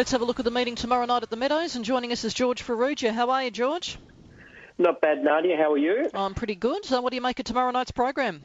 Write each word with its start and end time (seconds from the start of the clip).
Let's 0.00 0.12
have 0.12 0.22
a 0.22 0.24
look 0.24 0.38
at 0.38 0.46
the 0.46 0.50
meeting 0.50 0.76
tomorrow 0.76 1.04
night 1.04 1.24
at 1.24 1.28
the 1.28 1.36
Meadows. 1.36 1.76
And 1.76 1.84
joining 1.84 2.10
us 2.10 2.24
is 2.24 2.32
George 2.32 2.64
Farrugia. 2.64 3.12
How 3.12 3.28
are 3.28 3.44
you, 3.44 3.50
George? 3.50 3.98
Not 4.78 5.02
bad, 5.02 5.22
Nadia. 5.22 5.58
How 5.58 5.72
are 5.74 5.76
you? 5.76 6.08
I'm 6.14 6.32
pretty 6.32 6.54
good. 6.54 6.86
So, 6.86 7.02
what 7.02 7.10
do 7.10 7.16
you 7.16 7.20
make 7.20 7.38
of 7.38 7.44
tomorrow 7.44 7.70
night's 7.70 7.90
program? 7.90 8.42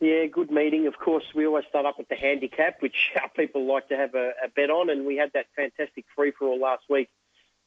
Yeah, 0.00 0.24
good 0.32 0.50
meeting. 0.50 0.86
Of 0.86 0.98
course, 0.98 1.24
we 1.34 1.44
always 1.44 1.66
start 1.68 1.84
up 1.84 1.98
with 1.98 2.08
the 2.08 2.14
handicap, 2.14 2.80
which 2.80 2.94
our 3.22 3.28
people 3.36 3.70
like 3.70 3.90
to 3.90 3.96
have 3.98 4.14
a, 4.14 4.30
a 4.42 4.48
bet 4.56 4.70
on, 4.70 4.88
and 4.88 5.04
we 5.04 5.14
had 5.14 5.30
that 5.34 5.44
fantastic 5.54 6.06
free 6.16 6.32
for 6.38 6.48
all 6.48 6.58
last 6.58 6.84
week. 6.88 7.10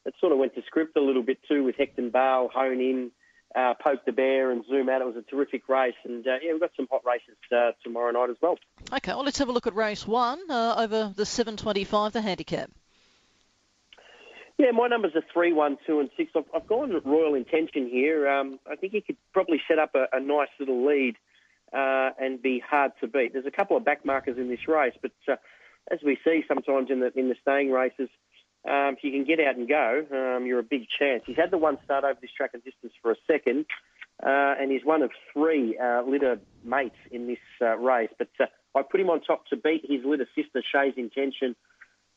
It 0.07 0.15
sort 0.19 0.31
of 0.31 0.39
went 0.39 0.55
to 0.55 0.63
script 0.65 0.97
a 0.97 1.01
little 1.01 1.21
bit 1.21 1.37
too 1.47 1.63
with 1.63 1.75
Hecton 1.77 2.11
Bale, 2.11 2.49
Hone 2.51 2.81
In, 2.81 3.11
uh, 3.55 3.75
Poke 3.75 4.03
the 4.07 4.13
Bear, 4.13 4.49
and 4.49 4.65
Zoom 4.67 4.89
Out. 4.89 5.01
It 5.01 5.05
was 5.05 5.15
a 5.15 5.29
terrific 5.29 5.69
race, 5.69 5.93
and 6.05 6.25
uh, 6.25 6.37
yeah, 6.41 6.53
we've 6.53 6.59
got 6.59 6.71
some 6.75 6.87
hot 6.89 7.03
races 7.05 7.37
uh, 7.55 7.73
tomorrow 7.83 8.09
night 8.09 8.31
as 8.31 8.37
well. 8.41 8.57
Okay, 8.91 9.11
well, 9.11 9.23
let's 9.23 9.37
have 9.37 9.49
a 9.49 9.51
look 9.51 9.67
at 9.67 9.75
race 9.75 10.07
one 10.07 10.39
uh, 10.49 10.73
over 10.79 11.13
the 11.15 11.27
725, 11.27 12.11
the 12.11 12.23
handicap. 12.23 12.71
Yeah, 14.57 14.71
my 14.71 14.87
numbers 14.87 15.11
are 15.15 15.23
three, 15.33 15.51
one, 15.51 15.77
two, 15.85 15.99
and 15.99 16.09
six. 16.15 16.31
I've, 16.35 16.45
I've 16.55 16.67
gone 16.67 16.93
Royal 17.03 17.35
Intention 17.35 17.89
here. 17.89 18.27
Um, 18.27 18.59
I 18.71 18.75
think 18.75 18.93
he 18.93 19.01
could 19.01 19.17
probably 19.33 19.61
set 19.67 19.79
up 19.79 19.95
a, 19.95 20.05
a 20.13 20.19
nice 20.21 20.47
little 20.59 20.85
lead 20.87 21.15
uh, 21.73 22.11
and 22.19 22.41
be 22.41 22.63
hard 22.65 22.91
to 23.01 23.07
beat. 23.07 23.33
There's 23.33 23.45
a 23.45 23.51
couple 23.51 23.75
of 23.75 23.83
back 23.83 24.05
markers 24.05 24.37
in 24.37 24.47
this 24.47 24.67
race, 24.67 24.93
but 25.01 25.11
uh, 25.27 25.35
as 25.91 25.99
we 26.05 26.17
see 26.23 26.43
sometimes 26.47 26.89
in 26.89 27.01
the 27.01 27.11
in 27.19 27.27
the 27.27 27.35
staying 27.41 27.69
races, 27.69 28.09
um, 28.65 28.95
if 28.97 29.03
you 29.03 29.11
can 29.11 29.25
get 29.25 29.45
out 29.45 29.57
and 29.57 29.67
go, 29.67 30.05
um, 30.11 30.45
you're 30.45 30.59
a 30.59 30.63
big 30.63 30.87
chance. 30.97 31.23
He's 31.25 31.35
had 31.35 31.51
the 31.51 31.57
one 31.57 31.77
start 31.83 32.05
over 32.05 32.17
this 32.21 32.31
track 32.35 32.51
and 32.53 32.63
distance 32.63 32.93
for 33.01 33.11
a 33.11 33.15
second, 33.27 33.65
uh, 34.23 34.55
and 34.59 34.71
he's 34.71 34.85
one 34.85 35.01
of 35.01 35.11
three 35.33 35.77
uh, 35.77 36.03
litter 36.03 36.39
mates 36.63 36.95
in 37.11 37.27
this 37.27 37.39
uh, 37.61 37.77
race. 37.77 38.09
But 38.17 38.29
uh, 38.39 38.45
I 38.73 38.83
put 38.83 39.01
him 39.01 39.09
on 39.09 39.21
top 39.21 39.47
to 39.47 39.57
beat 39.57 39.85
his 39.87 40.05
litter 40.05 40.27
sister 40.33 40.63
Shay's 40.73 40.93
Intention 40.95 41.55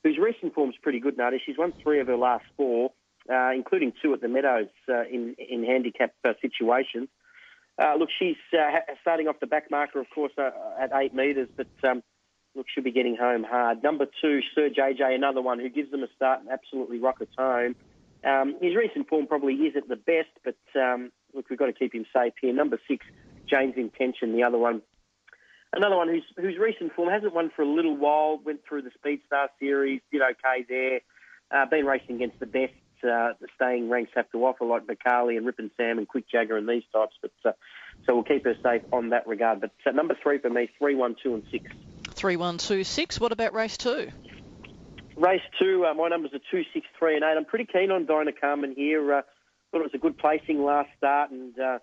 whose 0.05 0.19
recent 0.19 0.55
form's 0.55 0.77
pretty 0.83 1.01
good, 1.01 1.17
Nadia. 1.17 1.39
She's 1.45 1.59
won 1.59 1.73
three 1.83 2.01
of 2.01 2.07
her 2.07 2.17
last 2.17 2.45
four, 2.57 2.93
uh, 3.33 3.51
including 3.55 3.93
two 4.03 4.13
at 4.15 4.21
the 4.21 4.29
Meadows 4.29 4.69
uh, 4.89 5.03
in, 5.03 5.35
in 5.39 5.65
handicap 5.65 6.15
uh, 6.25 6.33
situations. 6.41 7.09
Uh, 7.81 7.95
look, 7.97 8.09
she's 8.19 8.37
uh, 8.53 8.81
starting 9.01 9.29
off 9.29 9.37
the 9.41 9.47
back 9.47 9.71
marker, 9.71 10.01
of 10.01 10.07
course, 10.15 10.33
uh, 10.37 10.51
at 10.81 10.91
eight 10.95 11.15
metres, 11.15 11.49
but 11.57 11.69
um, 11.89 12.03
look, 12.57 12.67
she'll 12.73 12.83
be 12.83 12.91
getting 12.91 13.17
home 13.17 13.45
hard. 13.45 13.83
Number 13.83 14.07
two, 14.21 14.41
Sir 14.55 14.69
JJ, 14.69 15.15
another 15.15 15.41
one 15.41 15.61
who 15.61 15.69
gives 15.69 15.91
them 15.91 16.03
a 16.03 16.09
start 16.17 16.41
and 16.41 16.49
absolutely 16.49 16.99
rockets 16.99 17.33
home. 17.39 17.77
Um, 18.25 18.57
his 18.61 18.75
recent 18.75 19.09
form 19.09 19.29
probably 19.29 19.55
isn't 19.55 19.89
the 19.89 19.97
best, 19.97 20.31
but 20.45 20.57
um, 20.81 21.13
look, 21.35 21.49
we've 21.51 21.59
got 21.59 21.67
to 21.67 21.73
keep 21.73 21.95
him 21.95 22.05
safe 22.13 22.33
here. 22.41 22.53
Number 22.53 22.81
six, 22.89 23.07
Jane's 23.49 23.77
Intention, 23.77 24.35
the 24.35 24.43
other 24.43 24.59
one 24.59 24.83
Another 25.73 25.97
one 25.97 26.09
whose 26.09 26.25
whose 26.37 26.57
recent 26.59 26.95
form 26.95 27.11
hasn't 27.11 27.35
won 27.35 27.51
for 27.55 27.63
a 27.63 27.69
little 27.69 27.97
while. 27.97 28.41
Went 28.43 28.61
through 28.67 28.83
the 28.83 28.91
Speedstar 28.91 29.49
Series, 29.61 30.01
did 30.11 30.23
okay 30.23 30.65
there. 30.69 31.01
Uh, 31.51 31.67
been 31.67 31.85
racing 31.85 32.17
against 32.17 32.41
the 32.41 32.47
best. 32.47 32.73
Uh, 33.03 33.33
the 33.41 33.47
staying 33.55 33.89
ranks 33.89 34.11
have 34.15 34.31
to 34.33 34.45
offer, 34.45 34.65
like 34.65 34.87
Bacali 34.87 35.37
and 35.37 35.47
Rip 35.47 35.59
and 35.59 35.71
Sam 35.77 35.99
and 35.99 36.09
Quick 36.09 36.29
Jagger 36.29 36.57
and 36.57 36.69
these 36.69 36.83
types. 36.93 37.17
But 37.21 37.31
uh, 37.45 37.53
so 38.07 38.15
we'll 38.15 38.25
keep 38.25 38.45
her 38.45 38.57
safe 38.63 38.83
on 38.93 39.11
that 39.11 39.27
regard. 39.27 39.61
But 39.61 39.73
uh, 39.87 39.91
number 39.93 40.17
three 40.23 40.39
for 40.39 40.51
me, 40.51 40.71
three, 40.79 40.95
one, 40.95 41.15
two, 41.23 41.35
and 41.35 41.45
six. 41.51 41.71
Three, 42.11 42.37
one, 42.37 42.59
two, 42.59 42.83
six. 42.83 43.21
What 43.21 43.33
about 43.33 43.53
race 43.53 43.77
two? 43.77 44.11
Race 45.17 45.43
two, 45.59 45.85
uh, 45.85 45.95
my 45.95 46.09
numbers 46.09 46.33
are 46.33 46.41
two, 46.51 46.63
six, 46.73 46.87
three, 46.99 47.15
and 47.15 47.25
eight. 47.25 47.37
I'm 47.37 47.45
pretty 47.45 47.67
keen 47.67 47.91
on 47.91 48.07
Dyna 48.07 48.33
Carmen 48.33 48.75
here. 48.77 49.15
Uh, 49.15 49.23
thought 49.71 49.81
it 49.81 49.85
was 49.85 49.95
a 49.95 49.99
good 49.99 50.17
placing 50.17 50.63
last 50.65 50.89
start, 50.97 51.31
and 51.31 51.59
uh, 51.59 51.79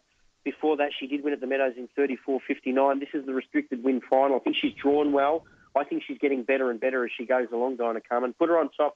before 0.46 0.78
that, 0.78 0.92
she 0.98 1.08
did 1.08 1.24
win 1.24 1.34
at 1.34 1.42
the 1.42 1.48
Meadows 1.48 1.74
in 1.76 1.90
34.59. 1.98 3.00
This 3.00 3.10
is 3.14 3.26
the 3.26 3.34
restricted 3.34 3.84
win 3.84 4.00
final. 4.10 4.38
I 4.38 4.40
think 4.40 4.56
she's 4.62 4.74
drawn 4.82 5.12
well. 5.12 5.44
I 5.76 5.84
think 5.84 6.04
she's 6.08 6.20
getting 6.20 6.44
better 6.44 6.72
and 6.72 6.80
better 6.80 7.04
as 7.04 7.12
she 7.18 7.26
goes 7.26 7.48
along, 7.52 7.78
Dyna 7.78 8.00
Carmen. 8.08 8.34
Put 8.40 8.48
her 8.50 8.58
on 8.58 8.70
top 8.78 8.96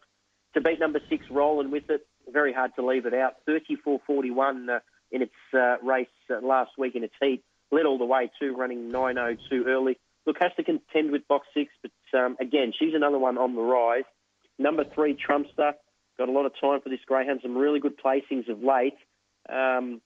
to 0.53 0.61
beat 0.61 0.79
number 0.79 1.01
six, 1.09 1.25
rolling 1.29 1.71
with 1.71 1.89
it. 1.89 2.07
Very 2.31 2.53
hard 2.53 2.71
to 2.77 2.85
leave 2.85 3.05
it 3.05 3.13
out. 3.13 3.33
34.41 3.47 4.69
uh, 4.69 4.79
in 5.11 5.23
its 5.23 5.33
uh, 5.53 5.77
race 5.83 6.07
uh, 6.29 6.45
last 6.45 6.71
week 6.77 6.95
in 6.95 7.03
its 7.03 7.13
heat. 7.21 7.43
Led 7.71 7.85
all 7.85 7.97
the 7.97 8.05
way 8.05 8.31
too, 8.39 8.55
running 8.55 8.91
9.02 8.91 9.65
early. 9.67 9.97
Look, 10.25 10.37
has 10.41 10.51
to 10.57 10.63
contend 10.63 11.11
with 11.11 11.27
box 11.27 11.47
six, 11.53 11.71
but 11.81 12.19
um, 12.19 12.37
again, 12.39 12.73
she's 12.77 12.93
another 12.93 13.17
one 13.17 13.37
on 13.37 13.55
the 13.55 13.61
rise. 13.61 14.03
Number 14.57 14.83
three, 14.83 15.15
Trumpster. 15.15 15.73
Got 16.17 16.29
a 16.29 16.31
lot 16.31 16.45
of 16.45 16.51
time 16.59 16.81
for 16.81 16.89
this 16.89 16.99
greyhound. 17.07 17.39
Some 17.41 17.57
really 17.57 17.79
good 17.79 17.97
placings 17.97 18.49
of 18.49 18.61
late. 18.61 18.97
Um, 19.49 20.01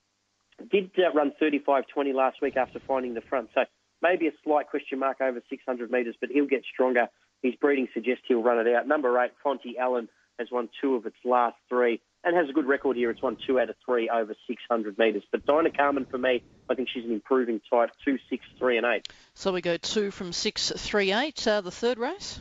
did 0.71 0.91
uh, 0.97 1.11
run 1.13 1.33
35.20 1.41 2.13
last 2.13 2.41
week 2.41 2.57
after 2.57 2.79
finding 2.87 3.13
the 3.13 3.21
front. 3.21 3.49
So 3.53 3.61
maybe 4.01 4.27
a 4.27 4.31
slight 4.43 4.69
question 4.69 4.99
mark 4.99 5.21
over 5.21 5.41
600 5.49 5.91
metres, 5.91 6.15
but 6.19 6.29
he'll 6.29 6.47
get 6.47 6.63
stronger. 6.71 7.07
His 7.41 7.55
breeding 7.55 7.87
suggests 7.93 8.23
he'll 8.27 8.43
run 8.43 8.65
it 8.65 8.73
out. 8.73 8.87
Number 8.87 9.19
eight, 9.21 9.31
Fonty 9.45 9.77
Allen, 9.79 10.07
has 10.39 10.47
won 10.51 10.69
two 10.81 10.95
of 10.95 11.05
its 11.05 11.17
last 11.23 11.55
three 11.69 12.01
and 12.23 12.35
has 12.35 12.49
a 12.49 12.53
good 12.53 12.65
record 12.65 12.95
here. 12.95 13.11
It's 13.11 13.21
won 13.21 13.37
two 13.45 13.59
out 13.59 13.69
of 13.69 13.75
three 13.85 14.09
over 14.09 14.33
600 14.47 14.97
metres. 14.97 15.23
But 15.31 15.45
Dyna 15.45 15.71
Carmen, 15.71 16.05
for 16.09 16.17
me, 16.17 16.43
I 16.69 16.75
think 16.75 16.89
she's 16.93 17.05
an 17.05 17.11
improving 17.11 17.61
type, 17.69 17.89
two, 18.03 18.17
six, 18.29 18.45
three, 18.57 18.77
and 18.77 18.85
eight. 18.85 19.07
So 19.33 19.51
we 19.51 19.61
go 19.61 19.77
two 19.77 20.11
from 20.11 20.31
six, 20.33 20.71
three, 20.75 21.11
eight. 21.11 21.45
Uh, 21.47 21.61
the 21.61 21.71
third 21.71 21.97
race? 21.97 22.39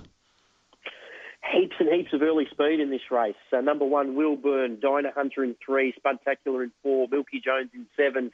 Heaps 1.53 1.77
and 1.79 1.93
heaps 1.93 2.15
of 2.15 2.23
early 2.23 2.47
speed 2.51 2.81
in 2.81 2.91
this 2.91 3.11
race. 3.11 3.35
So 3.51 3.61
number 3.61 3.85
one, 3.85 4.17
Wilburn, 4.17 4.79
Dyna 4.81 5.11
Hunter 5.15 5.45
in 5.45 5.55
three, 5.65 5.93
Spudtacular 5.93 6.63
in 6.63 6.73
four, 6.83 7.07
Milky 7.11 7.43
Jones 7.45 7.71
in 7.75 7.87
seven. 7.97 8.31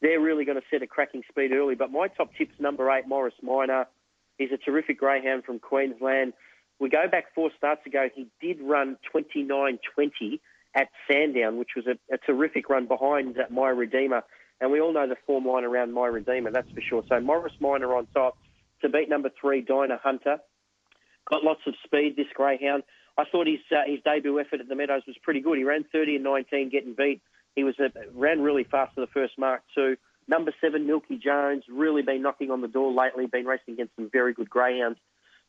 They're 0.00 0.20
really 0.20 0.44
going 0.46 0.58
to 0.58 0.64
set 0.70 0.82
a 0.82 0.86
cracking 0.86 1.22
speed 1.28 1.52
early. 1.52 1.74
But 1.74 1.92
my 1.92 2.08
top 2.08 2.30
tip's 2.36 2.58
number 2.58 2.90
eight, 2.90 3.06
Morris 3.06 3.34
Minor. 3.42 3.86
He's 4.38 4.52
a 4.52 4.56
terrific 4.56 4.98
greyhound 4.98 5.44
from 5.44 5.58
Queensland. 5.58 6.32
We 6.80 6.88
go 6.88 7.06
back 7.10 7.34
four 7.34 7.50
starts 7.56 7.86
ago. 7.86 8.08
He 8.14 8.26
did 8.40 8.60
run 8.60 8.96
29.20 9.14 10.40
at 10.74 10.88
Sandown, 11.06 11.58
which 11.58 11.70
was 11.76 11.86
a, 11.86 12.14
a 12.14 12.18
terrific 12.18 12.70
run 12.70 12.86
behind 12.86 13.38
uh, 13.38 13.44
My 13.50 13.68
Redeemer. 13.68 14.22
And 14.60 14.72
we 14.72 14.80
all 14.80 14.92
know 14.92 15.06
the 15.06 15.16
form 15.26 15.44
line 15.44 15.64
around 15.64 15.92
My 15.92 16.06
Redeemer, 16.06 16.50
that's 16.50 16.70
for 16.70 16.80
sure. 16.80 17.04
So 17.08 17.20
Morris 17.20 17.52
Minor 17.60 17.94
on 17.94 18.06
top 18.14 18.38
to 18.80 18.88
beat 18.88 19.08
number 19.08 19.30
three, 19.40 19.60
Dyna 19.60 20.00
Hunter. 20.02 20.38
Got 21.32 21.44
lots 21.44 21.62
of 21.66 21.72
speed, 21.82 22.14
this 22.14 22.26
greyhound. 22.34 22.82
I 23.16 23.24
thought 23.24 23.46
his 23.46 23.60
uh, 23.70 23.84
his 23.86 24.00
debut 24.04 24.38
effort 24.38 24.60
at 24.60 24.68
the 24.68 24.74
Meadows 24.74 25.00
was 25.06 25.16
pretty 25.22 25.40
good. 25.40 25.56
He 25.56 25.64
ran 25.64 25.82
30 25.90 26.16
and 26.16 26.24
19, 26.24 26.68
getting 26.68 26.92
beat. 26.92 27.22
He 27.56 27.64
was 27.64 27.74
uh, 27.80 27.88
ran 28.12 28.42
really 28.42 28.64
fast 28.64 28.94
for 28.94 29.00
the 29.00 29.06
first 29.06 29.38
mark 29.38 29.62
too. 29.74 29.96
Number 30.28 30.52
seven, 30.60 30.86
Milky 30.86 31.16
Jones, 31.16 31.64
really 31.70 32.02
been 32.02 32.20
knocking 32.20 32.50
on 32.50 32.60
the 32.60 32.68
door 32.68 32.92
lately. 32.92 33.24
Been 33.24 33.46
racing 33.46 33.74
against 33.74 33.96
some 33.96 34.10
very 34.12 34.34
good 34.34 34.50
greyhounds, 34.50 34.98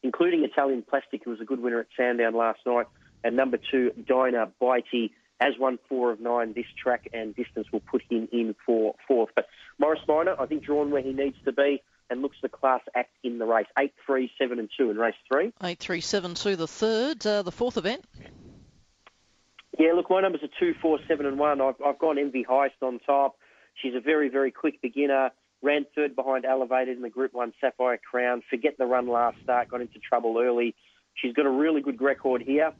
including 0.03 0.45
Italian 0.45 0.83
Plastic, 0.89 1.25
who 1.25 1.31
was 1.31 1.41
a 1.41 1.45
good 1.45 1.59
winner 1.59 1.81
at 1.81 1.87
Sandown 1.97 2.33
last 2.33 2.59
night. 2.65 2.87
And 3.25 3.35
number 3.35 3.57
two, 3.69 3.91
Dyna 4.07 4.51
Bitey, 4.61 5.11
has 5.41 5.55
won 5.59 5.79
four 5.89 6.11
of 6.11 6.21
nine 6.21 6.53
this 6.53 6.65
track 6.81 7.09
and 7.11 7.35
distance 7.35 7.67
will 7.73 7.81
put 7.81 8.03
him 8.09 8.29
in 8.31 8.55
for 8.65 8.95
fourth. 9.05 9.31
But 9.35 9.47
Morris 9.77 9.99
Minor, 10.07 10.39
I 10.39 10.45
think, 10.45 10.63
drawn 10.63 10.91
where 10.91 11.01
he 11.01 11.11
needs 11.11 11.35
to 11.43 11.51
be 11.51 11.81
and 12.13 12.21
looks 12.21 12.37
the 12.41 12.47
class 12.47 12.79
act 12.95 13.11
in 13.23 13.39
the 13.39 13.45
race. 13.45 13.67
Eight, 13.77 13.93
three, 14.05 14.31
seven, 14.39 14.59
and 14.59 14.69
two 14.77 14.89
in 14.89 14.97
race 14.97 15.15
three. 15.29 15.51
Eight, 15.63 15.79
three, 15.79 15.99
seven, 15.99 16.35
two. 16.35 16.55
The 16.55 16.67
third, 16.67 17.25
uh, 17.27 17.41
the 17.41 17.51
fourth 17.51 17.75
event. 17.75 18.05
Yeah, 19.77 19.93
look, 19.93 20.09
my 20.09 20.21
numbers 20.21 20.41
are 20.43 20.49
two, 20.59 20.75
four, 20.81 20.99
seven, 21.07 21.25
and 21.25 21.37
one. 21.37 21.59
I've, 21.59 21.75
I've 21.85 21.99
gone 21.99 22.17
Envy 22.17 22.45
Heist 22.45 22.81
on 22.81 22.99
top. 22.99 23.35
She's 23.81 23.95
a 23.95 23.99
very, 23.99 24.29
very 24.29 24.51
quick 24.51 24.81
beginner. 24.81 25.31
Ran 25.63 25.85
third 25.95 26.15
behind 26.15 26.45
Elevated 26.45 26.95
in 26.95 27.01
the 27.01 27.09
Group 27.09 27.33
One 27.33 27.53
Sapphire 27.59 27.97
Crown. 27.97 28.43
Forget 28.49 28.77
the 28.77 28.85
run 28.85 29.07
last 29.07 29.37
start. 29.43 29.69
Got 29.69 29.81
into 29.81 29.99
trouble 29.99 30.37
early. 30.37 30.75
She's 31.15 31.33
got 31.33 31.45
a 31.45 31.49
really 31.49 31.81
good 31.81 32.01
record 32.01 32.41
here, 32.41 32.71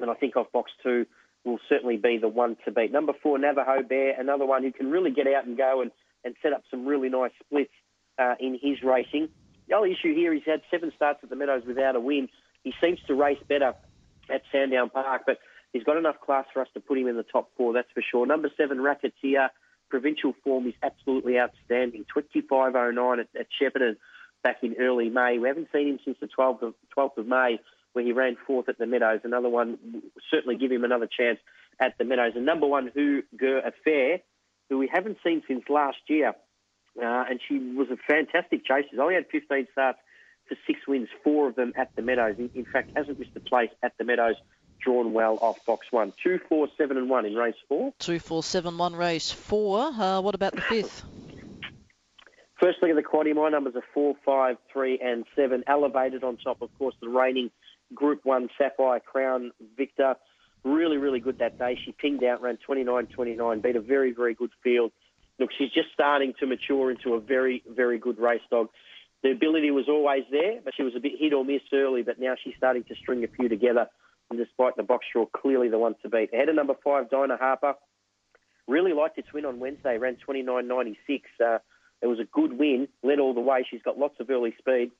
and 0.00 0.10
I 0.10 0.14
think 0.14 0.36
off 0.36 0.50
box 0.52 0.72
two 0.82 1.06
will 1.44 1.58
certainly 1.68 1.96
be 1.96 2.18
the 2.18 2.28
one 2.28 2.56
to 2.64 2.70
beat. 2.70 2.92
Number 2.92 3.12
four, 3.22 3.38
Navajo 3.38 3.82
Bear, 3.82 4.18
another 4.18 4.46
one 4.46 4.62
who 4.62 4.72
can 4.72 4.90
really 4.90 5.10
get 5.10 5.26
out 5.26 5.46
and 5.46 5.56
go 5.56 5.80
and, 5.82 5.90
and 6.24 6.34
set 6.42 6.52
up 6.52 6.62
some 6.70 6.86
really 6.86 7.08
nice 7.08 7.32
splits 7.44 7.72
uh, 8.18 8.34
in 8.40 8.58
his 8.60 8.82
racing. 8.82 9.28
The 9.68 9.74
only 9.74 9.92
issue 9.92 10.14
here, 10.14 10.32
he's 10.32 10.42
had 10.44 10.62
seven 10.70 10.92
starts 10.94 11.20
at 11.22 11.30
the 11.30 11.36
Meadows 11.36 11.62
without 11.66 11.96
a 11.96 12.00
win. 12.00 12.28
He 12.64 12.72
seems 12.82 12.98
to 13.06 13.14
race 13.14 13.38
better 13.48 13.74
at 14.30 14.42
Sandown 14.50 14.90
Park, 14.90 15.22
but 15.26 15.38
he's 15.72 15.84
got 15.84 15.96
enough 15.96 16.20
class 16.20 16.46
for 16.52 16.62
us 16.62 16.68
to 16.74 16.80
put 16.80 16.98
him 16.98 17.08
in 17.08 17.16
the 17.16 17.22
top 17.22 17.50
four, 17.56 17.72
that's 17.72 17.90
for 17.92 18.02
sure. 18.02 18.26
Number 18.26 18.50
seven, 18.56 18.80
Racketeer. 18.80 19.48
Provincial 19.88 20.34
form 20.42 20.66
is 20.66 20.74
absolutely 20.82 21.38
outstanding. 21.38 22.06
25.09 22.16 23.20
at, 23.20 23.28
at 23.38 23.46
Shepparton 23.60 23.96
back 24.42 24.56
in 24.62 24.74
early 24.80 25.10
May. 25.10 25.38
We 25.38 25.48
haven't 25.48 25.68
seen 25.70 25.88
him 25.88 25.98
since 26.04 26.16
the 26.18 26.28
12th 26.28 26.62
of, 26.62 26.74
12th 26.96 27.18
of 27.18 27.26
May 27.26 27.58
where 27.92 28.04
he 28.04 28.12
ran 28.12 28.36
fourth 28.46 28.68
at 28.68 28.78
the 28.78 28.86
Meadows. 28.86 29.20
Another 29.24 29.48
one, 29.48 29.78
certainly 30.30 30.56
give 30.56 30.72
him 30.72 30.84
another 30.84 31.06
chance 31.06 31.38
at 31.80 31.96
the 31.98 32.04
Meadows. 32.04 32.32
And 32.34 32.46
number 32.46 32.66
one, 32.66 32.90
Who 32.94 33.22
Ger 33.38 33.58
Affair, 33.58 34.20
who 34.68 34.78
we 34.78 34.88
haven't 34.92 35.18
seen 35.24 35.42
since 35.46 35.64
last 35.68 35.98
year. 36.08 36.32
Uh, 37.00 37.24
and 37.28 37.40
she 37.48 37.58
was 37.58 37.88
a 37.90 37.96
fantastic 37.96 38.64
chaser. 38.64 38.88
She's 38.90 38.98
only 38.98 39.14
had 39.14 39.26
15 39.30 39.66
starts 39.72 39.98
for 40.48 40.56
six 40.66 40.80
wins, 40.86 41.08
four 41.24 41.48
of 41.48 41.56
them 41.56 41.72
at 41.76 41.94
the 41.96 42.02
Meadows. 42.02 42.36
In, 42.38 42.50
in 42.54 42.64
fact, 42.64 42.90
hasn't 42.96 43.18
missed 43.18 43.30
a 43.36 43.40
place 43.40 43.70
at 43.82 43.96
the 43.98 44.04
Meadows. 44.04 44.36
Drawn 44.84 45.12
well 45.12 45.38
off 45.40 45.64
box 45.64 45.86
one. 45.92 46.12
Two, 46.22 46.40
four, 46.48 46.66
seven, 46.76 46.96
and 46.96 47.08
one 47.08 47.24
in 47.24 47.36
race 47.36 47.54
four. 47.68 47.94
Two, 48.00 48.18
four, 48.18 48.42
seven, 48.42 48.76
one, 48.76 48.96
race 48.96 49.30
four. 49.30 49.78
Uh, 49.78 50.20
what 50.20 50.34
about 50.34 50.56
the 50.56 50.60
fifth? 50.60 51.04
First 52.60 52.78
look 52.82 52.90
at 52.90 52.96
the 52.96 53.02
quaddy. 53.02 53.32
My 53.32 53.48
numbers 53.48 53.76
are 53.76 53.84
four, 53.94 54.16
five, 54.24 54.56
three, 54.72 54.98
and 55.00 55.24
seven. 55.36 55.62
Elevated 55.68 56.24
on 56.24 56.36
top, 56.36 56.62
of 56.62 56.76
course, 56.78 56.96
the 57.00 57.08
reigning 57.08 57.50
Group 57.94 58.20
1 58.24 58.48
Sapphire 58.58 59.00
Crown 59.00 59.52
victor. 59.76 60.16
Really, 60.64 60.96
really 60.96 61.20
good 61.20 61.38
that 61.38 61.58
day. 61.58 61.78
She 61.84 61.92
pinged 61.92 62.22
out, 62.24 62.40
ran 62.40 62.58
29-29, 62.68 63.62
beat 63.62 63.76
a 63.76 63.80
very, 63.80 64.12
very 64.12 64.34
good 64.34 64.50
field. 64.62 64.92
Look, 65.42 65.50
she's 65.58 65.72
just 65.72 65.88
starting 65.92 66.34
to 66.38 66.46
mature 66.46 66.92
into 66.92 67.14
a 67.14 67.20
very, 67.20 67.64
very 67.68 67.98
good 67.98 68.20
race 68.20 68.42
dog. 68.48 68.68
The 69.24 69.32
ability 69.32 69.72
was 69.72 69.88
always 69.88 70.22
there, 70.30 70.60
but 70.64 70.72
she 70.76 70.84
was 70.84 70.94
a 70.96 71.00
bit 71.00 71.14
hit 71.18 71.32
or 71.32 71.44
miss 71.44 71.62
early, 71.72 72.04
but 72.04 72.20
now 72.20 72.34
she's 72.40 72.54
starting 72.56 72.84
to 72.84 72.94
string 72.94 73.24
a 73.24 73.26
few 73.26 73.48
together. 73.48 73.88
And 74.30 74.38
despite 74.38 74.76
the 74.76 74.84
box 74.84 75.04
draw, 75.12 75.26
clearly 75.26 75.68
the 75.68 75.78
one 75.78 75.96
to 76.02 76.08
beat. 76.08 76.32
Ahead 76.32 76.48
of 76.48 76.54
number 76.54 76.74
five, 76.84 77.10
Dyna 77.10 77.36
Harper. 77.36 77.74
Really 78.68 78.92
liked 78.92 79.18
its 79.18 79.32
win 79.32 79.44
on 79.44 79.58
Wednesday, 79.58 79.98
ran 79.98 80.16
29.96. 80.28 80.94
Uh, 81.44 81.58
it 82.02 82.06
was 82.06 82.20
a 82.20 82.24
good 82.24 82.56
win, 82.56 82.86
led 83.02 83.18
all 83.18 83.34
the 83.34 83.40
way. 83.40 83.66
She's 83.68 83.82
got 83.82 83.98
lots 83.98 84.20
of 84.20 84.30
early 84.30 84.54
speed. 84.60 84.92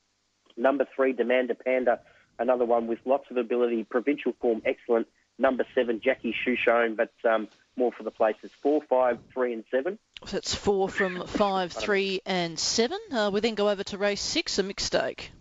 Number 0.56 0.86
three, 0.96 1.12
Demanda 1.12 1.54
Panda, 1.54 2.00
another 2.40 2.64
one 2.64 2.88
with 2.88 2.98
lots 3.04 3.26
of 3.30 3.36
ability. 3.36 3.84
Provincial 3.84 4.32
form, 4.40 4.60
excellent. 4.64 5.06
Number 5.42 5.66
seven, 5.74 6.00
Jackie 6.00 6.32
Shoeshone, 6.32 6.94
but 6.96 7.12
um, 7.28 7.48
more 7.76 7.90
for 7.90 8.04
the 8.04 8.12
places. 8.12 8.52
Four, 8.62 8.80
five, 8.88 9.18
three, 9.34 9.52
and 9.52 9.64
seven. 9.72 9.98
So 10.24 10.36
it's 10.36 10.54
four 10.54 10.88
from 10.88 11.26
five, 11.26 11.72
three, 11.72 12.20
and 12.24 12.56
seven. 12.56 13.00
Uh, 13.10 13.28
we 13.32 13.40
then 13.40 13.56
go 13.56 13.68
over 13.68 13.82
to 13.82 13.98
race 13.98 14.20
six, 14.20 14.60
a 14.60 14.62
mixed 14.62 14.86
stake. 14.86 15.32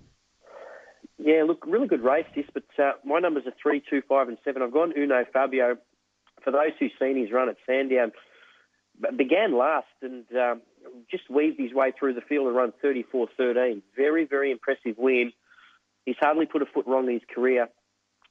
Yeah, 1.20 1.44
look, 1.46 1.68
really 1.68 1.88
good 1.88 2.02
race 2.02 2.26
this, 2.36 2.48
but 2.52 2.64
uh, 2.80 2.94
my 3.06 3.20
numbers 3.20 3.44
are 3.46 3.54
three, 3.62 3.84
two, 3.88 4.02
five, 4.10 4.28
and 4.28 4.40
seven. 4.44 4.64
I've 4.64 4.74
gone 4.74 4.92
Uno 4.98 5.24
Fabio. 5.32 5.78
For 6.44 6.50
those 6.50 6.72
who've 6.80 6.92
seen 7.00 7.16
his 7.16 7.32
run 7.32 7.50
at 7.50 7.58
Sandown, 7.68 8.12
began 9.16 9.56
last 9.56 9.86
and 10.02 10.26
um, 10.36 10.62
just 11.12 11.30
weaved 11.30 11.60
his 11.60 11.74
way 11.74 11.94
through 11.98 12.16
the 12.16 12.22
field 12.22 12.48
and 12.48 12.56
run 12.56 12.74
34-13. 12.84 13.84
Very, 13.96 14.26
very 14.26 14.50
impressive 14.52 14.98
win. 14.98 15.32
He's 16.08 16.16
hardly 16.20 16.48
put 16.48 16.64
a 16.64 16.66
foot 16.66 16.88
wrong 16.88 17.06
in 17.06 17.14
his 17.14 17.22
career. 17.32 17.70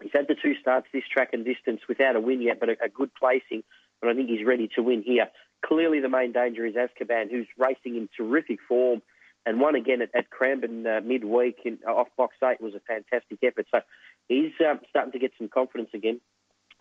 He's 0.03 0.13
had 0.13 0.29
the 0.29 0.37
two 0.41 0.55
starts 0.61 0.87
this 0.93 1.05
track 1.13 1.31
and 1.33 1.45
distance 1.45 1.81
without 1.89 2.17
a 2.17 2.21
win 2.21 2.41
yet, 2.41 2.61
but 2.61 2.69
a, 2.69 2.77
a 2.85 2.89
good 2.89 3.11
placing. 3.15 3.63
But 4.01 4.11
I 4.11 4.15
think 4.15 4.31
he's 4.31 4.47
ready 4.47 4.69
to 4.77 4.83
win 4.83 5.03
here. 5.03 5.29
Clearly, 5.65 6.01
the 6.01 6.09
main 6.09 6.33
danger 6.33 6.65
is 6.65 6.75
Azkaban, 6.75 7.31
who's 7.31 7.47
racing 7.59 7.97
in 7.97 8.09
terrific 8.17 8.61
form 8.67 9.03
and 9.47 9.61
won 9.61 9.75
again 9.75 10.03
at, 10.03 10.11
at 10.15 10.31
Cranbourne 10.31 10.87
uh, 10.87 11.01
midweek 11.05 11.61
in, 11.65 11.79
uh, 11.87 11.93
off 11.93 12.09
box 12.17 12.37
eight 12.45 12.61
was 12.61 12.75
a 12.75 12.81
fantastic 12.81 13.39
effort. 13.43 13.67
So 13.71 13.81
he's 14.29 14.53
um, 14.61 14.81
starting 14.89 15.13
to 15.13 15.19
get 15.19 15.33
some 15.39 15.49
confidence 15.49 15.91
again. 15.95 16.21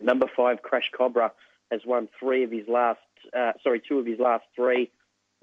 Number 0.00 0.26
five, 0.34 0.62
Crash 0.62 0.90
Cobra, 0.96 1.32
has 1.70 1.82
won 1.86 2.08
three 2.18 2.42
of 2.44 2.50
his 2.50 2.66
last, 2.68 2.98
uh, 3.36 3.52
sorry, 3.62 3.80
two 3.86 3.98
of 3.98 4.06
his 4.06 4.18
last 4.18 4.44
three. 4.56 4.90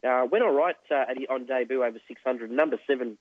Uh, 0.08 0.26
went 0.30 0.44
all 0.44 0.54
right 0.54 0.76
uh, 0.92 1.06
on 1.30 1.46
debut 1.46 1.84
over 1.84 1.98
600. 2.08 2.52
Number 2.52 2.78
seven, 2.86 3.18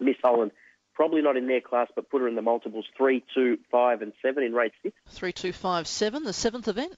Miss 0.00 0.16
Holland, 0.22 0.50
probably 0.98 1.22
not 1.22 1.36
in 1.36 1.46
their 1.46 1.60
class, 1.60 1.86
but 1.94 2.10
put 2.10 2.20
her 2.20 2.26
in 2.26 2.34
the 2.34 2.42
multiples 2.42 2.84
three, 2.96 3.24
two, 3.32 3.56
five, 3.70 4.02
and 4.02 4.12
seven 4.20 4.42
in 4.42 4.52
race 4.52 4.72
six. 4.82 4.96
Three, 5.10 5.32
two, 5.32 5.52
five, 5.52 5.86
seven, 5.86 6.24
the 6.24 6.32
seventh 6.32 6.66
event. 6.66 6.92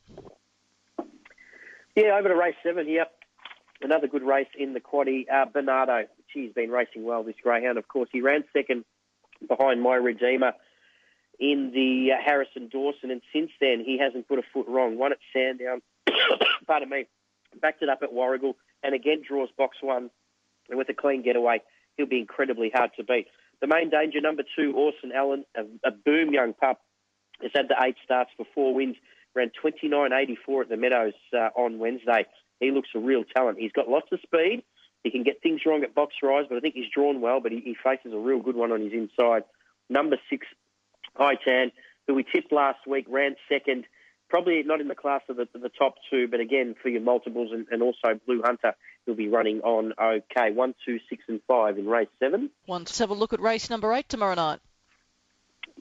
Yeah, 1.95 2.17
over 2.19 2.31
to 2.31 2.35
race 2.35 2.55
seven 2.63 2.87
here. 2.87 3.05
Another 3.83 4.09
good 4.09 4.23
race 4.23 4.49
in 4.59 4.73
the 4.73 4.81
quaddy. 4.81 5.27
Uh, 5.31 5.45
Bernardo, 5.53 6.07
he's 6.33 6.51
been 6.55 6.71
racing 6.71 7.05
well, 7.05 7.23
this 7.23 7.35
greyhound, 7.43 7.77
of 7.77 7.89
course. 7.89 8.09
He 8.11 8.23
ran 8.23 8.43
second 8.55 8.87
behind 9.47 9.83
My 9.83 9.97
Redeemer 9.97 10.55
in 11.39 11.71
the 11.75 12.13
uh, 12.15 12.23
Harrison 12.25 12.69
Dawson, 12.69 13.11
and 13.11 13.21
since 13.35 13.51
then 13.61 13.83
he 13.85 13.99
hasn't 13.99 14.29
put 14.29 14.39
a 14.39 14.43
foot 14.55 14.67
wrong. 14.67 14.97
One 14.97 15.13
at 15.13 15.19
Sandown, 15.31 15.83
pardon 16.67 16.89
me, 16.89 17.05
backed 17.61 17.83
it 17.83 17.91
up 17.91 18.03
at 18.03 18.15
Warragul, 18.15 18.55
and 18.83 18.95
again 18.95 19.23
draws 19.27 19.51
box 19.59 19.77
one, 19.83 20.09
with 20.71 20.89
a 20.89 20.95
clean 20.95 21.23
getaway, 21.23 21.61
he'll 22.01 22.09
be 22.09 22.19
incredibly 22.19 22.71
hard 22.73 22.91
to 22.97 23.05
beat. 23.05 23.29
The 23.61 23.67
main 23.67 23.91
danger, 23.91 24.21
number 24.21 24.43
two, 24.57 24.73
Orson 24.75 25.13
Allen, 25.15 25.45
a, 25.55 25.63
a 25.87 25.91
boom 25.91 26.33
young 26.33 26.55
pup, 26.55 26.81
has 27.43 27.51
had 27.55 27.69
the 27.69 27.77
eight 27.83 27.97
starts 28.05 28.31
for 28.37 28.47
four 28.55 28.75
wins, 28.75 28.97
ran 29.35 29.51
29.84 29.63 30.63
at 30.63 30.69
the 30.69 30.77
Meadows 30.77 31.15
uh, 31.35 31.51
on 31.55 31.79
Wednesday. 31.79 32.27
He 32.59 32.71
looks 32.71 32.89
a 32.95 32.99
real 32.99 33.25
talent. 33.25 33.59
He's 33.59 33.73
got 33.73 33.89
lots 33.89 34.09
of 34.13 34.21
speed. 34.23 34.63
He 35.05 35.11
can 35.11 35.23
get 35.23 35.43
things 35.43 35.63
wrong 35.65 35.83
at 35.83 35.95
box 35.95 36.15
rise, 36.23 36.45
but 36.49 36.57
I 36.57 36.61
think 36.61 36.75
he's 36.75 36.91
drawn 36.95 37.21
well, 37.21 37.41
but 37.41 37.53
he, 37.53 37.61
he 37.61 37.77
faces 37.83 38.13
a 38.13 38.19
real 38.19 38.41
good 38.41 38.57
one 38.57 38.73
on 38.73 38.81
his 38.81 38.93
inside. 38.93 39.45
Number 39.89 40.17
six, 40.29 40.47
Itan, 41.19 41.73
who 42.07 42.15
we 42.15 42.25
tipped 42.25 42.53
last 42.53 42.87
week, 42.87 43.07
ran 43.09 43.37
second. 43.49 43.85
Probably 44.31 44.63
not 44.63 44.81
in 44.81 44.89
the 44.89 44.95
class 44.95 45.23
of 45.29 45.37
the, 45.37 45.49
the 45.53 45.69
top 45.69 45.97
two, 46.09 46.29
but 46.29 46.39
again, 46.39 46.77
for 46.81 46.89
your 46.89 47.01
multiples 47.01 47.51
and, 47.53 47.67
and 47.71 47.83
also 47.83 48.19
Blue 48.27 48.41
Hunter, 48.43 48.75
he'll 49.05 49.17
be 49.17 49.29
running 49.29 49.61
on 49.63 49.93
okay. 50.01 50.53
One, 50.53 50.75
two, 50.87 51.01
six, 51.11 51.25
and 51.29 51.41
five 51.49 51.79
in 51.79 51.87
race 51.87 52.09
seven. 52.21 52.51
One, 52.67 52.83
let's 52.83 52.99
have 53.01 53.11
a 53.11 53.15
look 53.15 53.33
at 53.33 53.41
race 53.41 53.69
number 53.69 53.93
eight 53.93 54.09
tomorrow 54.09 54.37
night. 54.37 54.61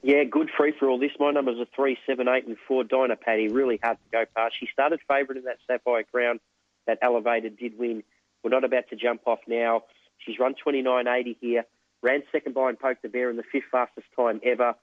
Yeah, 0.02 0.24
good 0.24 0.48
free 0.56 0.72
for 0.78 0.88
all 0.88 0.98
this. 0.98 1.12
My 1.20 1.30
numbers 1.30 1.60
are 1.60 1.66
three, 1.76 1.96
seven, 2.06 2.26
eight, 2.26 2.46
and 2.46 2.56
four. 2.66 2.84
Dyna 2.84 3.16
Patty, 3.16 3.48
really 3.48 3.78
hard 3.82 3.98
to 3.98 4.10
go 4.10 4.24
past. 4.34 4.54
She 4.58 4.66
started 4.72 5.00
favourite 5.06 5.38
in 5.38 5.44
that 5.44 5.58
Sapphire 5.66 6.04
Crown, 6.04 6.40
that 6.86 6.98
elevated, 7.02 7.56
did 7.58 7.78
win. 7.78 8.02
We're 8.42 8.50
not 8.50 8.64
about 8.64 8.88
to 8.90 8.96
jump 8.96 9.22
off 9.26 9.40
now. 9.46 9.84
She's 10.18 10.38
run 10.38 10.54
29.80 10.66 11.36
here. 11.40 11.64
Ran 12.02 12.22
second 12.32 12.54
by 12.54 12.70
and 12.70 12.78
poked 12.78 13.02
the 13.02 13.08
Bear 13.08 13.30
in 13.30 13.36
the 13.36 13.42
fifth 13.42 13.64
fastest 13.70 14.06
time 14.16 14.40
ever. 14.42 14.74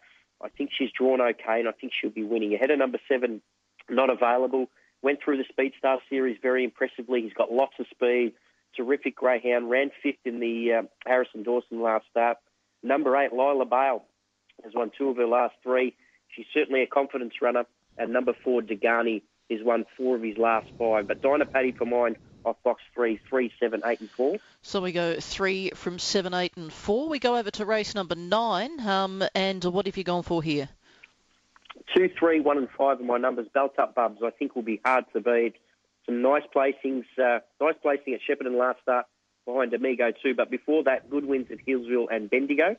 I 0.42 0.50
think 0.50 0.70
she's 0.78 0.92
drawn 0.92 1.20
okay, 1.20 1.60
and 1.60 1.68
I 1.68 1.72
think 1.72 1.94
she'll 2.00 2.12
be 2.12 2.24
winning. 2.24 2.54
Ahead 2.54 2.70
of 2.70 2.78
number 2.78 3.00
seven, 3.08 3.42
not 3.90 4.10
available. 4.10 4.68
Went 5.02 5.20
through 5.24 5.38
the 5.38 5.46
Speedstar 5.54 6.00
Series 6.10 6.38
very 6.42 6.64
impressively. 6.64 7.22
He's 7.22 7.34
got 7.34 7.52
lots 7.52 7.74
of 7.80 7.86
speed. 7.92 8.34
Terrific 8.76 9.16
greyhound. 9.16 9.70
Ran 9.70 9.92
fifth 10.04 10.26
in 10.26 10.40
the 10.40 10.74
uh, 10.74 10.82
Harrison 11.06 11.44
Dawson 11.44 11.82
last 11.82 12.06
start. 12.10 12.38
Number 12.84 13.16
eight, 13.18 13.32
Lila 13.32 13.66
Bale, 13.66 14.04
has 14.64 14.74
won 14.74 14.92
two 14.98 15.10
of 15.10 15.18
her 15.18 15.28
last 15.28 15.56
three. 15.64 15.96
She's 16.30 16.46
certainly 16.54 16.82
a 16.82 16.88
confidence 16.88 17.34
runner. 17.42 17.66
And 17.98 18.14
number 18.14 18.34
four, 18.44 18.62
Degani, 18.62 19.24
has 19.50 19.60
won 19.64 19.86
four 19.96 20.16
of 20.16 20.24
his 20.24 20.38
last 20.38 20.68
five. 20.78 21.08
But 21.08 21.22
Dyna 21.22 21.46
Patty 21.46 21.72
for 21.72 21.86
mine 21.86 22.18
off 22.46 22.58
box 22.64 22.82
three, 22.94 23.20
three, 23.30 23.52
seven, 23.60 23.82
eight, 23.86 24.00
and 24.00 24.10
four. 24.10 24.38
So 24.62 24.82
we 24.82 24.92
go 24.92 25.20
three 25.20 25.72
from 25.72 26.00
seven, 26.00 26.34
eight, 26.34 26.54
and 26.56 26.72
four. 26.72 27.10
We 27.10 27.20
go 27.20 27.38
over 27.38 27.52
to 27.52 27.66
race 27.66 27.96
number 27.96 28.16
nine. 28.16 28.80
Um, 28.80 29.24
and 29.36 29.64
what 29.66 29.86
have 29.86 29.98
you 29.98 30.04
gone 30.04 30.24
for 30.24 30.42
here? 30.42 30.70
Two, 31.96 32.10
three, 32.20 32.40
one, 32.40 32.58
and 32.58 32.68
five 32.78 33.00
are 33.00 33.04
my 33.04 33.18
numbers. 33.18 33.48
Belt 33.54 33.80
up 33.80 33.96
Bubs, 33.96 34.20
I 34.24 34.32
think 34.32 34.56
will 34.56 34.64
be 34.64 34.82
hard 34.84 35.06
to 35.14 35.22
beat. 35.22 35.54
Some 36.06 36.22
nice 36.22 36.44
placings, 36.56 37.06
uh, 37.22 37.40
nice 37.62 37.76
placing 37.82 38.14
at 38.14 38.20
Shepparton 38.28 38.58
last 38.58 38.82
start 38.82 39.06
behind 39.46 39.74
Amigo 39.74 40.12
too. 40.24 40.34
But 40.36 40.52
before 40.52 40.84
that, 40.84 41.10
good 41.10 41.26
wins 41.26 41.48
at 41.52 41.60
Healesville 41.66 42.08
and 42.12 42.30
Bendigo. 42.30 42.76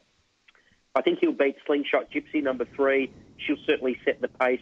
I 0.95 1.03
think 1.03 1.19
he'll 1.21 1.33
beat 1.33 1.57
Slingshot 1.67 2.11
Gypsy, 2.11 2.43
number 2.43 2.67
three. 2.77 3.11
She'll 3.39 3.57
certainly 3.67 3.99
set 4.05 4.21
the 4.21 4.29
pace. 4.29 4.61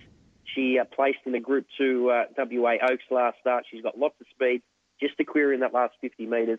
She 0.55 0.79
uh, 0.79 0.85
placed 0.85 1.19
in 1.27 1.33
the 1.33 1.41
Group 1.41 1.67
2 1.79 2.11
uh, 2.11 2.25
WA 2.39 2.75
Oaks 2.83 3.05
last 3.11 3.39
start. 3.41 3.65
She's 3.71 3.83
got 3.83 3.99
lots 3.99 4.15
of 4.21 4.27
speed, 4.31 4.63
just 5.01 5.15
a 5.19 5.25
query 5.25 5.55
in 5.55 5.61
that 5.61 5.75
last 5.75 5.95
50 6.01 6.27
metres. 6.27 6.59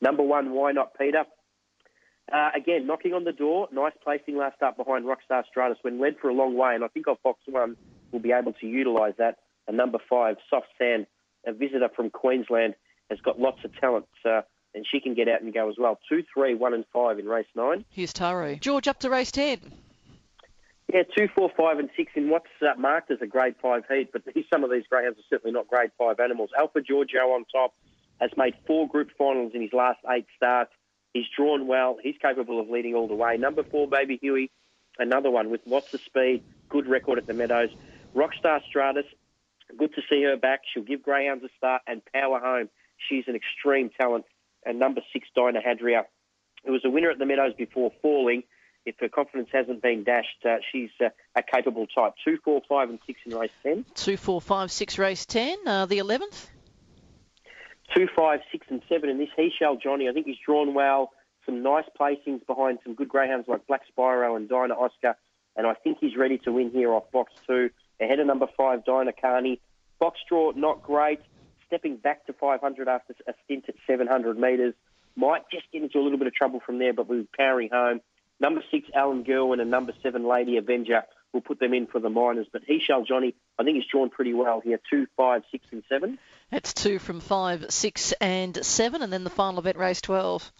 Number 0.00 0.22
one, 0.22 0.52
Why 0.52 0.72
Not 0.72 0.96
Peter? 0.98 1.24
Uh, 2.32 2.50
again, 2.54 2.86
knocking 2.86 3.14
on 3.14 3.24
the 3.24 3.32
door. 3.32 3.68
Nice 3.72 3.92
placing 4.04 4.36
last 4.36 4.56
start 4.56 4.76
behind 4.76 5.06
Rockstar 5.06 5.44
Stratus 5.50 5.78
when 5.82 5.98
led 6.00 6.16
for 6.20 6.28
a 6.28 6.34
long 6.34 6.56
way, 6.56 6.74
and 6.74 6.84
I 6.84 6.88
think 6.88 7.08
off 7.08 7.18
box 7.22 7.40
one 7.46 7.76
will 8.12 8.20
be 8.20 8.32
able 8.32 8.52
to 8.54 8.66
utilise 8.66 9.14
that. 9.18 9.38
And 9.66 9.76
number 9.76 9.98
five, 10.10 10.36
Soft 10.50 10.68
Sand, 10.78 11.06
a 11.46 11.52
visitor 11.52 11.88
from 11.94 12.10
Queensland, 12.10 12.74
has 13.10 13.20
got 13.20 13.40
lots 13.40 13.64
of 13.64 13.74
talent. 13.78 14.06
Uh, 14.24 14.42
and 14.74 14.86
she 14.90 15.00
can 15.00 15.14
get 15.14 15.28
out 15.28 15.42
and 15.42 15.52
go 15.52 15.68
as 15.68 15.76
well. 15.78 15.98
Two, 16.08 16.22
three, 16.32 16.54
one, 16.54 16.74
and 16.74 16.84
five 16.92 17.18
in 17.18 17.26
race 17.26 17.46
nine. 17.54 17.84
Here's 17.90 18.12
Taro. 18.12 18.54
George, 18.56 18.88
up 18.88 19.00
to 19.00 19.10
race 19.10 19.30
ten. 19.30 19.60
Yeah, 20.92 21.02
two, 21.16 21.28
four, 21.34 21.50
five, 21.56 21.78
and 21.78 21.90
six 21.96 22.12
in 22.14 22.30
what's 22.30 22.46
uh, 22.62 22.78
marked 22.78 23.10
as 23.10 23.18
a 23.20 23.26
grade 23.26 23.56
five 23.60 23.84
heat, 23.90 24.10
but 24.12 24.22
these, 24.34 24.44
some 24.52 24.64
of 24.64 24.70
these 24.70 24.84
greyhounds 24.88 25.18
are 25.18 25.28
certainly 25.28 25.52
not 25.52 25.68
grade 25.68 25.90
five 25.98 26.20
animals. 26.20 26.50
Alpha 26.58 26.80
Giorgio 26.80 27.20
on 27.32 27.44
top 27.52 27.74
has 28.20 28.30
made 28.36 28.54
four 28.66 28.88
group 28.88 29.10
finals 29.16 29.52
in 29.54 29.62
his 29.62 29.72
last 29.72 29.98
eight 30.10 30.26
starts. 30.36 30.72
He's 31.18 31.26
drawn 31.36 31.66
well. 31.66 31.98
He's 32.00 32.14
capable 32.22 32.60
of 32.60 32.70
leading 32.70 32.94
all 32.94 33.08
the 33.08 33.14
way. 33.14 33.36
Number 33.36 33.64
four, 33.64 33.88
Baby 33.88 34.18
Huey, 34.22 34.52
another 35.00 35.32
one 35.32 35.50
with 35.50 35.60
lots 35.66 35.92
of 35.92 36.00
speed, 36.00 36.44
good 36.68 36.86
record 36.86 37.18
at 37.18 37.26
the 37.26 37.34
Meadows. 37.34 37.70
Rockstar 38.14 38.60
Stratus, 38.68 39.04
good 39.76 39.92
to 39.96 40.02
see 40.08 40.22
her 40.22 40.36
back. 40.36 40.60
She'll 40.72 40.84
give 40.84 41.02
greyhounds 41.02 41.42
a 41.42 41.48
start 41.56 41.82
and 41.88 42.02
power 42.14 42.38
home. 42.38 42.68
She's 43.08 43.24
an 43.26 43.34
extreme 43.34 43.90
talent 43.90 44.26
and 44.64 44.78
number 44.78 45.00
six, 45.12 45.26
Dyna 45.34 45.60
Hadria, 45.60 46.04
who 46.64 46.70
was 46.70 46.84
a 46.84 46.90
winner 46.90 47.10
at 47.10 47.18
the 47.18 47.26
Meadows 47.26 47.54
before 47.58 47.90
falling. 48.00 48.44
If 48.86 48.94
her 49.00 49.08
confidence 49.08 49.48
hasn't 49.52 49.82
been 49.82 50.04
dashed, 50.04 50.46
uh, 50.48 50.58
she's 50.70 50.90
uh, 51.00 51.08
a 51.34 51.42
capable 51.42 51.88
type. 51.88 52.12
Two, 52.24 52.38
four, 52.44 52.62
five, 52.68 52.90
and 52.90 53.00
six 53.08 53.18
in 53.26 53.36
race 53.36 53.50
ten. 53.64 53.84
Two, 53.96 54.16
four, 54.16 54.40
five, 54.40 54.70
six, 54.70 54.98
race 54.98 55.26
ten. 55.26 55.58
Uh, 55.66 55.86
the 55.86 55.98
eleventh. 55.98 56.48
Two, 57.94 58.06
five, 58.14 58.40
six, 58.52 58.66
and 58.70 58.82
seven 58.88 59.10
in 59.10 59.18
this. 59.18 59.28
He 59.36 59.50
shall 59.56 59.76
Johnny. 59.76 60.08
I 60.08 60.12
think 60.12 60.26
he's 60.26 60.36
drawn 60.44 60.74
well. 60.74 61.12
Some 61.46 61.62
nice 61.62 61.86
placings 61.98 62.46
behind 62.46 62.78
some 62.84 62.94
good 62.94 63.08
greyhounds 63.08 63.48
like 63.48 63.66
Black 63.66 63.82
Spyro 63.96 64.36
and 64.36 64.48
Dyna 64.48 64.74
Oscar, 64.74 65.16
and 65.56 65.66
I 65.66 65.74
think 65.74 65.98
he's 66.00 66.16
ready 66.16 66.38
to 66.38 66.52
win 66.52 66.70
here 66.70 66.92
off 66.92 67.10
box 67.10 67.32
two. 67.46 67.70
Ahead 68.00 68.20
of 68.20 68.26
number 68.26 68.46
five, 68.56 68.84
Dyna 68.84 69.12
Carney. 69.18 69.60
Box 69.98 70.20
draw 70.28 70.52
not 70.54 70.82
great 70.82 71.20
stepping 71.66 71.96
back 71.96 72.26
to 72.26 72.32
500 72.32 72.88
after 72.88 73.14
a 73.26 73.34
stint 73.44 73.64
at 73.68 73.74
700 73.86 74.38
metres. 74.38 74.74
Might 75.16 75.42
just 75.50 75.64
get 75.72 75.82
into 75.82 75.98
a 75.98 76.02
little 76.02 76.18
bit 76.18 76.26
of 76.26 76.34
trouble 76.34 76.60
from 76.64 76.78
there, 76.78 76.92
but 76.92 77.08
we're 77.08 77.24
powering 77.36 77.68
home. 77.70 78.00
Number 78.40 78.62
six, 78.70 78.88
Alan 78.94 79.24
Gerwin, 79.24 79.60
and 79.60 79.70
number 79.70 79.92
seven, 80.02 80.26
Lady 80.26 80.56
Avenger 80.56 81.02
will 81.32 81.40
put 81.40 81.60
them 81.60 81.74
in 81.74 81.86
for 81.86 82.00
the 82.00 82.10
minors. 82.10 82.46
But 82.52 82.62
he 82.66 82.80
shall 82.80 83.04
Johnny, 83.04 83.34
I 83.58 83.64
think 83.64 83.76
he's 83.76 83.86
drawn 83.90 84.10
pretty 84.10 84.34
well 84.34 84.60
here. 84.60 84.80
Two, 84.90 85.06
five, 85.16 85.42
six, 85.50 85.66
and 85.70 85.82
seven. 85.88 86.18
That's 86.50 86.72
two 86.72 86.98
from 86.98 87.20
five, 87.20 87.66
six, 87.70 88.12
and 88.20 88.64
seven, 88.64 89.02
and 89.02 89.12
then 89.12 89.24
the 89.24 89.30
final 89.30 89.58
event, 89.58 89.76
race 89.76 90.00
twelve. 90.00 90.50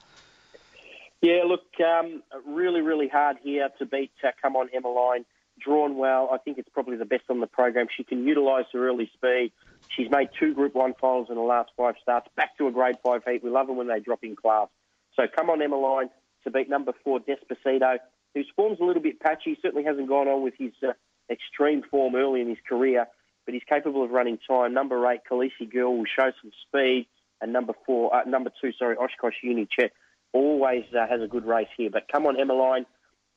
Yeah, 1.20 1.42
look, 1.46 1.64
um, 1.80 2.22
really, 2.46 2.80
really 2.80 3.08
hard 3.08 3.38
here 3.42 3.68
to 3.78 3.86
beat. 3.86 4.12
Uh, 4.22 4.28
come 4.40 4.54
on, 4.54 4.68
Emmeline. 4.72 5.24
Drawn 5.58 5.96
well. 5.96 6.30
I 6.32 6.38
think 6.38 6.58
it's 6.58 6.68
probably 6.68 6.96
the 6.96 7.04
best 7.04 7.24
on 7.28 7.40
the 7.40 7.48
program. 7.48 7.88
She 7.96 8.04
can 8.04 8.24
utilise 8.24 8.66
her 8.72 8.88
early 8.88 9.10
speed. 9.14 9.50
She's 9.88 10.08
made 10.08 10.28
two 10.38 10.54
Group 10.54 10.76
One 10.76 10.94
finals 11.00 11.26
in 11.30 11.34
the 11.34 11.40
last 11.40 11.70
five 11.76 11.96
starts. 12.00 12.28
Back 12.36 12.56
to 12.58 12.68
a 12.68 12.70
Grade 12.70 12.98
Five 13.04 13.24
heat. 13.26 13.42
We 13.42 13.50
love 13.50 13.66
them 13.66 13.76
when 13.76 13.88
they 13.88 13.98
drop 13.98 14.22
in 14.22 14.36
class. 14.36 14.68
So 15.16 15.24
come 15.26 15.50
on, 15.50 15.60
Emmeline, 15.60 16.10
to 16.44 16.50
beat 16.52 16.68
number 16.68 16.92
four, 17.02 17.18
Despacito, 17.18 17.96
whose 18.34 18.48
form's 18.56 18.80
a 18.80 18.84
little 18.84 19.02
bit 19.02 19.20
patchy. 19.20 19.58
Certainly 19.62 19.84
hasn't 19.84 20.08
gone 20.08 20.28
on 20.28 20.42
with 20.42 20.54
his 20.58 20.72
uh, 20.82 20.92
extreme 21.30 21.82
form 21.90 22.14
early 22.14 22.40
in 22.40 22.48
his 22.48 22.58
career, 22.68 23.06
but 23.44 23.54
he's 23.54 23.62
capable 23.68 24.04
of 24.04 24.10
running 24.10 24.38
time. 24.48 24.74
Number 24.74 25.10
eight, 25.10 25.20
Khaleesi 25.30 25.70
Girl, 25.70 25.96
will 25.96 26.04
show 26.04 26.30
some 26.42 26.52
speed, 26.66 27.06
and 27.40 27.52
number 27.52 27.72
four, 27.86 28.14
uh, 28.14 28.24
number 28.24 28.50
two, 28.60 28.72
sorry, 28.78 28.96
Oshkosh 28.96 29.34
Uni 29.42 29.66
Chet 29.70 29.92
always 30.32 30.84
uh, 30.94 31.06
has 31.08 31.22
a 31.22 31.26
good 31.26 31.46
race 31.46 31.68
here. 31.76 31.90
But 31.90 32.06
come 32.12 32.26
on, 32.26 32.38
Emmeline. 32.38 32.86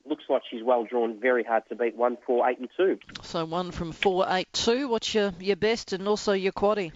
Looks 0.04 0.24
like 0.30 0.42
she's 0.50 0.64
well 0.64 0.84
drawn, 0.84 1.20
very 1.20 1.44
hard 1.44 1.64
to 1.70 1.76
beat. 1.76 1.96
One, 1.96 2.18
four, 2.26 2.50
eight, 2.50 2.58
and 2.58 2.70
two. 2.76 2.98
So 3.22 3.46
one 3.46 3.70
from 3.70 3.92
four, 3.92 4.26
eight, 4.30 4.48
two. 4.52 4.88
What's 4.88 5.14
your 5.14 5.32
your 5.40 5.56
best 5.56 5.94
and 5.94 6.08
also 6.08 6.34
your 6.34 6.54
quaddy? 6.54 6.92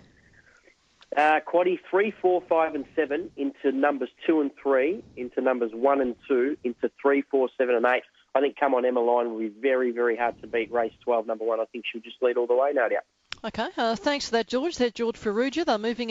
Uh, 1.15 1.39
quaddy 1.41 1.79
three, 1.89 2.13
four, 2.21 2.41
five, 2.49 2.75
and 2.75 2.85
seven 2.95 3.31
into 3.37 3.71
numbers 3.71 4.09
two 4.27 4.41
and 4.41 4.51
three, 4.61 5.03
into 5.15 5.41
numbers 5.41 5.71
one 5.73 6.01
and 6.01 6.15
two, 6.27 6.57
into 6.63 6.91
three, 7.01 7.23
four, 7.31 7.49
seven, 7.57 7.75
and 7.75 7.85
eight. 7.85 8.03
I 8.35 8.41
think 8.41 8.57
Come 8.59 8.73
On 8.73 8.85
Emmeline 8.85 9.31
will 9.31 9.39
be 9.39 9.47
very, 9.47 9.91
very 9.91 10.17
hard 10.17 10.39
to 10.41 10.47
beat. 10.47 10.71
Race 10.71 10.91
12, 11.05 11.25
number 11.25 11.45
one. 11.45 11.61
I 11.61 11.65
think 11.71 11.85
she'll 11.89 12.01
just 12.01 12.17
lead 12.21 12.35
all 12.35 12.47
the 12.47 12.55
way, 12.55 12.71
Nadia. 12.73 12.99
Okay, 13.45 13.67
uh, 13.77 13.95
thanks 13.95 14.25
for 14.25 14.31
that, 14.31 14.47
George. 14.47 14.75
There's 14.75 14.91
George 14.91 15.17
Farrugia. 15.17 15.65
They're 15.65 15.77
moving 15.77 16.03